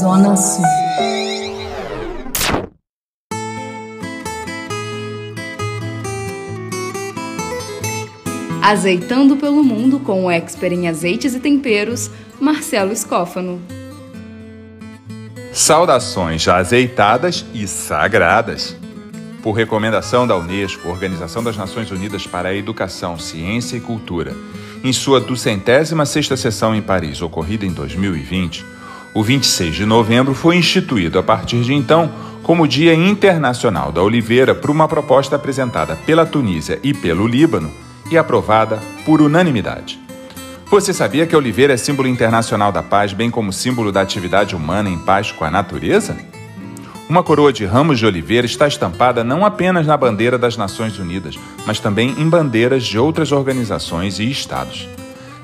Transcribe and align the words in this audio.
Zona 0.00 0.36
Sul. 0.36 0.64
Azeitando 8.62 9.36
pelo 9.36 9.62
mundo 9.62 10.00
com 10.00 10.24
o 10.24 10.30
expert 10.30 10.72
em 10.72 10.88
azeites 10.88 11.34
e 11.34 11.40
temperos, 11.40 12.10
Marcelo 12.40 12.92
Escófano. 12.92 13.60
Saudações 15.52 16.48
azeitadas 16.48 17.44
e 17.52 17.68
sagradas. 17.68 18.74
Por 19.42 19.52
recomendação 19.52 20.26
da 20.26 20.36
Unesco, 20.36 20.88
Organização 20.88 21.44
das 21.44 21.56
Nações 21.56 21.90
Unidas 21.90 22.26
para 22.26 22.48
a 22.48 22.54
Educação, 22.54 23.18
Ciência 23.18 23.76
e 23.76 23.80
Cultura, 23.80 24.34
em 24.84 24.92
sua 24.92 25.18
206ª 25.18 26.36
sessão 26.36 26.74
em 26.74 26.82
Paris, 26.82 27.22
ocorrida 27.22 27.64
em 27.64 27.72
2020, 27.72 28.64
o 29.14 29.22
26 29.22 29.74
de 29.74 29.86
novembro 29.86 30.34
foi 30.34 30.56
instituído 30.56 31.18
a 31.18 31.22
partir 31.22 31.62
de 31.62 31.72
então 31.72 32.12
como 32.42 32.68
Dia 32.68 32.92
Internacional 32.94 33.90
da 33.90 34.02
Oliveira 34.02 34.54
por 34.54 34.70
uma 34.70 34.86
proposta 34.86 35.36
apresentada 35.36 35.96
pela 35.96 36.26
Tunísia 36.26 36.78
e 36.82 36.92
pelo 36.92 37.26
Líbano 37.26 37.72
e 38.10 38.18
aprovada 38.18 38.78
por 39.06 39.22
unanimidade. 39.22 39.98
Você 40.66 40.92
sabia 40.92 41.26
que 41.26 41.34
a 41.34 41.38
oliveira 41.38 41.72
é 41.72 41.76
símbolo 41.78 42.08
internacional 42.08 42.70
da 42.70 42.82
paz, 42.82 43.14
bem 43.14 43.30
como 43.30 43.52
símbolo 43.52 43.90
da 43.90 44.02
atividade 44.02 44.54
humana 44.54 44.90
em 44.90 44.98
paz 44.98 45.32
com 45.32 45.44
a 45.44 45.50
natureza? 45.50 46.33
Uma 47.08 47.22
coroa 47.22 47.52
de 47.52 47.66
ramos 47.66 47.98
de 47.98 48.06
oliveira 48.06 48.46
está 48.46 48.66
estampada 48.66 49.22
não 49.22 49.44
apenas 49.44 49.86
na 49.86 49.96
bandeira 49.96 50.38
das 50.38 50.56
Nações 50.56 50.98
Unidas, 50.98 51.38
mas 51.66 51.78
também 51.78 52.14
em 52.18 52.28
bandeiras 52.28 52.84
de 52.84 52.98
outras 52.98 53.30
organizações 53.30 54.18
e 54.18 54.30
estados. 54.30 54.88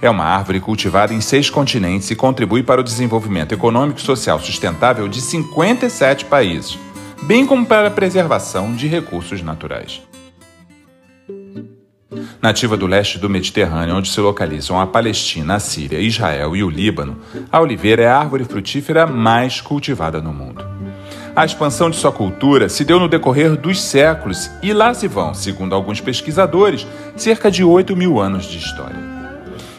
É 0.00 0.08
uma 0.08 0.24
árvore 0.24 0.60
cultivada 0.60 1.12
em 1.12 1.20
seis 1.20 1.50
continentes 1.50 2.08
e 2.12 2.14
contribui 2.14 2.62
para 2.62 2.80
o 2.80 2.84
desenvolvimento 2.84 3.52
econômico 3.52 3.98
e 3.98 4.02
social 4.02 4.38
sustentável 4.38 5.08
de 5.08 5.20
57 5.20 6.26
países, 6.26 6.78
bem 7.22 7.44
como 7.44 7.66
para 7.66 7.88
a 7.88 7.90
preservação 7.90 8.72
de 8.72 8.86
recursos 8.86 9.42
naturais. 9.42 10.00
Nativa 12.40 12.76
do 12.76 12.86
leste 12.86 13.18
do 13.18 13.28
Mediterrâneo, 13.28 13.96
onde 13.96 14.08
se 14.08 14.20
localizam 14.20 14.80
a 14.80 14.86
Palestina, 14.86 15.56
a 15.56 15.60
Síria, 15.60 15.98
Israel 15.98 16.54
e 16.54 16.62
o 16.62 16.70
Líbano, 16.70 17.18
a 17.50 17.60
oliveira 17.60 18.02
é 18.02 18.06
a 18.06 18.16
árvore 18.16 18.44
frutífera 18.44 19.08
mais 19.08 19.60
cultivada 19.60 20.22
no 20.22 20.32
mundo. 20.32 20.64
A 21.38 21.44
expansão 21.44 21.88
de 21.88 21.96
sua 21.96 22.10
cultura 22.10 22.68
se 22.68 22.84
deu 22.84 22.98
no 22.98 23.08
decorrer 23.08 23.56
dos 23.56 23.80
séculos 23.80 24.50
e 24.60 24.72
lá 24.72 24.92
se 24.92 25.06
vão, 25.06 25.32
segundo 25.32 25.72
alguns 25.72 26.00
pesquisadores, 26.00 26.84
cerca 27.14 27.48
de 27.48 27.62
8 27.62 27.94
mil 27.94 28.18
anos 28.18 28.44
de 28.46 28.58
história. 28.58 28.98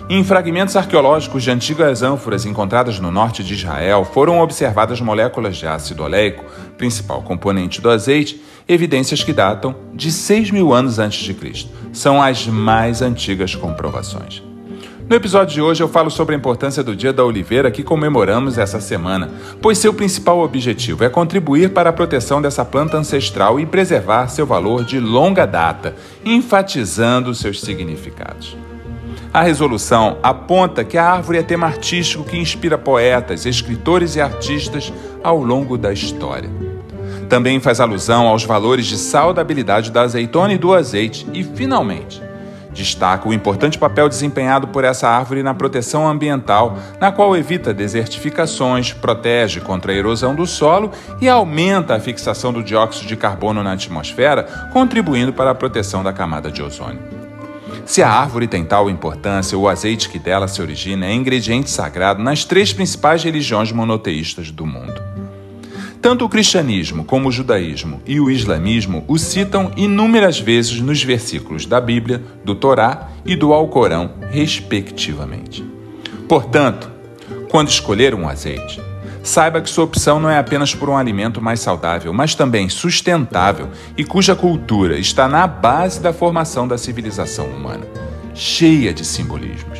Em 0.10 0.24
fragmentos 0.24 0.78
arqueológicos 0.78 1.44
de 1.44 1.52
antigas 1.52 2.02
ânforas 2.02 2.46
encontradas 2.46 2.98
no 3.02 3.12
norte 3.12 3.44
de 3.44 3.56
Israel, 3.56 4.06
foram 4.06 4.40
observadas 4.40 5.02
moléculas 5.02 5.58
de 5.58 5.68
ácido 5.68 6.04
oleico, 6.04 6.46
principal 6.78 7.22
componente 7.24 7.82
do 7.82 7.90
azeite, 7.90 8.42
evidências 8.66 9.22
que 9.22 9.34
datam 9.34 9.76
de 9.94 10.14
6 10.14 10.52
mil 10.52 10.73
anos 10.73 10.98
antes 10.98 11.20
de 11.20 11.34
Cristo. 11.34 11.70
São 11.92 12.23
as 12.23 12.48
mais 12.48 13.02
antigas 13.02 13.54
comprovações. 13.54 14.48
No 15.10 15.16
episódio 15.16 15.56
de 15.56 15.60
hoje 15.60 15.82
eu 15.82 15.88
falo 15.88 16.12
sobre 16.12 16.36
a 16.36 16.38
importância 16.38 16.84
do 16.84 16.96
Dia 16.96 17.12
da 17.12 17.26
Oliveira 17.26 17.72
que 17.72 17.82
comemoramos 17.82 18.60
essa 18.60 18.80
semana, 18.80 19.32
pois 19.60 19.80
seu 19.80 19.92
principal 19.92 20.40
objetivo 20.40 21.04
é 21.04 21.10
contribuir 21.10 21.72
para 21.72 21.90
a 21.90 21.94
proteção 21.94 22.40
dessa 22.40 22.64
planta 22.64 22.96
ancestral 22.96 23.60
e 23.60 23.66
preservar 23.66 24.28
seu 24.28 24.46
valor 24.46 24.86
de 24.86 25.00
longa 25.00 25.48
data, 25.48 25.96
enfatizando 26.24 27.34
seus 27.34 27.60
significados. 27.60 28.56
A 29.34 29.42
resolução 29.42 30.20
aponta 30.22 30.84
que 30.84 30.96
a 30.96 31.12
árvore 31.12 31.40
é 31.40 31.44
tema 31.44 31.66
artístico 31.66 32.23
que 32.23 32.38
inspira 32.38 32.78
poetas, 32.78 33.48
escritores 33.48 34.16
e 34.16 34.22
artistas 34.22 34.94
ao 35.23 35.42
longo 35.42 35.76
da 35.76 35.92
história. 35.92 36.52
Também 37.28 37.60
faz 37.60 37.80
alusão 37.80 38.28
aos 38.28 38.44
valores 38.44 38.86
de 38.86 38.95
saudabilidade 38.95 39.89
da 39.89 40.04
azeitona 40.04 40.54
e 40.54 40.58
do 40.60 40.72
azeite 40.72 41.26
e, 41.33 41.44
finalmente, 41.44 42.29
destaca 42.80 43.28
o 43.28 43.34
importante 43.34 43.78
papel 43.78 44.08
desempenhado 44.08 44.70
por 44.70 44.86
essa 44.86 45.10
árvore 45.10 45.44
na 45.44 45.54
proteção 45.54 46.08
ambiental, 46.08 46.78
na 47.00 47.12
qual 47.12 47.36
evita 47.36 47.73
desertificações, 47.73 48.94
protege 48.94 49.60
contra 49.60 49.92
a 49.92 49.95
erosão 49.95 50.34
do 50.34 50.48
solo 50.48 50.92
e 51.20 51.28
aumenta 51.28 51.95
a 51.95 52.00
fixação 52.00 52.54
do 52.54 52.64
dióxido 52.64 53.06
de 53.06 53.18
carbono 53.18 53.62
na 53.62 53.73
atmosfera, 53.73 54.44
contribuindo 54.72 55.34
para 55.34 55.52
a 55.52 55.56
proteção 55.56 56.02
da 56.02 56.14
camada 56.14 56.50
de 56.50 56.64
ozônio. 56.64 57.02
Se 57.86 58.02
a 58.02 58.10
árvore 58.10 58.48
tem 58.48 58.64
tal 58.64 58.89
importância, 58.89 59.58
o 59.58 59.68
azeite 59.68 60.08
que 60.10 60.20
dela 60.20 60.48
se 60.48 60.62
origina 60.62 61.06
é 61.06 61.14
ingrediente 61.14 61.70
sagrado 61.70 62.23
nas 62.23 62.45
três 62.45 62.72
principais 62.72 63.23
religiões 63.23 63.72
monoteístas 63.72 64.52
do 64.52 64.66
mundo. 64.66 64.98
Tanto 66.02 66.23
o 66.23 66.30
cristianismo 66.30 67.04
como 67.04 67.27
o 67.27 67.32
judaísmo 67.32 68.02
e 68.05 68.20
o 68.20 68.32
islamismo 68.32 69.04
o 69.08 69.17
citam 69.17 69.71
inúmeras 69.76 70.39
vezes 70.39 70.80
nos 70.80 71.04
versículos 71.04 71.65
da 71.65 71.82
Bíblia, 71.82 72.23
do 72.43 72.55
Torá 72.55 73.10
e 73.26 73.36
do 73.36 73.54
Alcorão, 73.54 74.11
respectivamente. 74.32 75.64
Portanto, 76.27 76.89
quando 77.49 77.70
escolher 77.70 78.15
um 78.15 78.30
azeite, 78.30 78.82
Saiba 79.21 79.61
que 79.61 79.70
sua 79.70 79.83
opção 79.83 80.20
não 80.20 80.30
é 80.30 80.38
apenas 80.39 80.73
por 80.73 80.89
um 80.89 80.98
alimento 80.98 81.42
mais 81.42 81.59
saudável, 81.59 82.14
mas 82.14 82.33
também 82.33 82.70
sustentável 82.70 83.67
e 83.98 84.04
cuja 84.04 84.36
cultura 84.36 84.98
está 84.98 85.27
na 85.27 85.45
base 85.45 85.99
da 85.99 86.14
formação 86.14 86.67
da 86.67 86.77
civilização 86.77 87.45
humana, 87.48 87.86
cheia 88.33 88.93
de 88.93 89.05
simbolismos. 89.05 89.80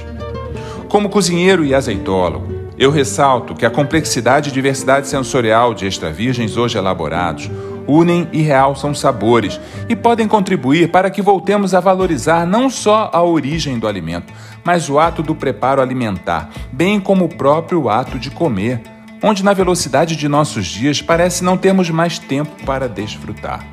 Como 0.90 1.10
cozinheiro 1.10 1.64
e 1.64 1.74
azeitólogo, 1.74 2.59
eu 2.80 2.90
ressalto 2.90 3.54
que 3.54 3.66
a 3.66 3.70
complexidade 3.70 4.50
e 4.50 4.54
diversidade 4.54 5.10
sensorial 5.10 5.74
de 5.74 5.86
extra 5.86 6.10
virgens 6.10 6.56
hoje 6.56 6.78
elaborados 6.78 7.52
unem 7.86 8.30
e 8.32 8.42
realçam 8.42 8.94
sabores 8.94 9.60
e 9.90 9.96
podem 9.96 10.28
contribuir 10.28 10.90
para 10.90 11.10
que 11.10 11.22
voltemos 11.22 11.74
a 11.74 11.82
valorizar 11.82 12.46
não 12.46 12.70
só 12.70 13.10
a 13.12 13.22
origem 13.22 13.78
do 13.78 13.88
alimento, 13.88 14.32
mas 14.64 14.90
o 14.90 14.98
ato 14.98 15.22
do 15.22 15.36
preparo 15.36 15.82
alimentar, 15.82 16.50
bem 16.72 17.00
como 17.00 17.26
o 17.26 17.36
próprio 17.36 17.90
ato 17.90 18.18
de 18.18 18.32
comer 18.32 18.82
onde 19.22 19.44
na 19.44 19.54
velocidade 19.54 20.16
de 20.16 20.30
nossos 20.30 20.66
dias 20.66 21.02
parece 21.02 21.44
não 21.44 21.58
termos 21.58 21.90
mais 21.90 22.18
tempo 22.18 22.64
para 22.64 22.88
desfrutar. 22.88 23.66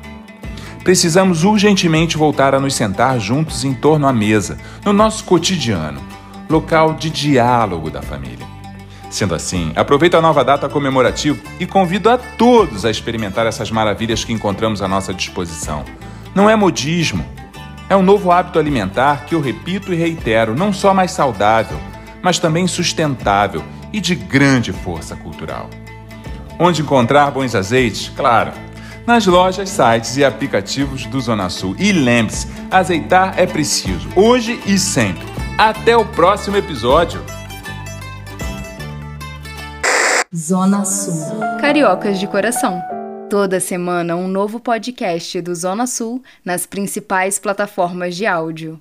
Precisamos 0.83 1.45
urgentemente 1.45 2.17
voltar 2.17 2.53
a 2.53 2.59
nos 2.59 2.75
sentar 2.75 3.17
juntos 3.19 3.63
em 3.63 3.73
torno 3.73 4.05
à 4.07 4.11
mesa, 4.11 4.57
no 4.83 4.91
nosso 4.91 5.23
cotidiano, 5.23 6.01
local 6.49 6.93
de 6.93 7.09
diálogo 7.09 7.89
da 7.89 8.01
família. 8.01 8.56
Sendo 9.09 9.33
assim, 9.33 9.71
aproveito 9.75 10.15
a 10.15 10.21
nova 10.21 10.43
data 10.43 10.67
comemorativa 10.67 11.39
e 11.59 11.65
convido 11.65 12.09
a 12.09 12.17
todos 12.17 12.85
a 12.85 12.91
experimentar 12.91 13.45
essas 13.45 13.71
maravilhas 13.71 14.23
que 14.23 14.33
encontramos 14.33 14.81
à 14.81 14.87
nossa 14.87 15.13
disposição. 15.13 15.85
Não 16.35 16.49
é 16.49 16.55
modismo, 16.55 17.25
é 17.89 17.95
um 17.95 18.03
novo 18.03 18.31
hábito 18.31 18.59
alimentar 18.59 19.25
que 19.25 19.33
eu 19.33 19.39
repito 19.39 19.93
e 19.93 19.95
reitero, 19.95 20.55
não 20.55 20.73
só 20.73 20.93
mais 20.93 21.11
saudável, 21.11 21.79
mas 22.21 22.37
também 22.37 22.67
sustentável 22.67 23.63
e 23.93 24.01
de 24.01 24.13
grande 24.13 24.73
força 24.73 25.15
cultural. 25.15 25.69
Onde 26.59 26.81
encontrar 26.81 27.31
bons 27.31 27.55
azeites? 27.55 28.11
Claro, 28.13 28.51
nas 29.05 29.25
lojas, 29.25 29.69
sites 29.69 30.17
e 30.17 30.25
aplicativos 30.25 31.05
do 31.05 31.21
Zona 31.21 31.49
Sul. 31.49 31.75
E 31.79 31.93
lembre-se, 31.93 32.47
azeitar 32.69 33.35
é 33.37 33.45
preciso, 33.45 34.09
hoje 34.15 34.59
e 34.65 34.77
sempre. 34.77 35.25
Até 35.57 35.95
o 35.95 36.03
próximo 36.03 36.57
episódio. 36.57 37.23
Zona 40.37 40.85
Sul. 40.85 41.39
Cariocas 41.59 42.19
de 42.19 42.27
coração. 42.27 42.79
Toda 43.27 43.59
semana 43.59 44.15
um 44.15 44.27
novo 44.27 44.59
podcast 44.59 45.41
do 45.41 45.55
Zona 45.55 45.87
Sul 45.87 46.21
nas 46.45 46.63
principais 46.63 47.39
plataformas 47.39 48.15
de 48.15 48.27
áudio. 48.27 48.79